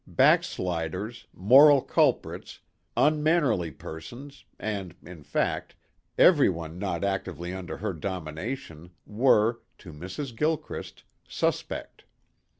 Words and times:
Backsliders, 0.07 1.27
moral 1.31 1.83
culprits, 1.83 2.61
unmannerly 2.97 3.69
persons 3.69 4.45
and, 4.59 4.95
in 5.03 5.21
fact, 5.21 5.75
everyone 6.17 6.79
not 6.79 7.03
actively 7.03 7.53
under 7.53 7.77
her 7.77 7.93
domination 7.93 8.93
were, 9.05 9.61
to 9.77 9.93
Mrs. 9.93 10.35
Gilchrist, 10.35 11.03
suspect. 11.27 12.05